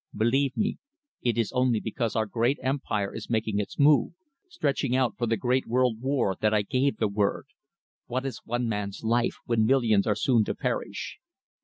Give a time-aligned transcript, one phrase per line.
[0.15, 0.79] Believe me,
[1.21, 4.13] it is only because our great Empire is making its move,
[4.49, 7.45] stretching out for the great world war, that I gave the word.
[8.07, 11.19] What is one man's life when millions are soon to perish?"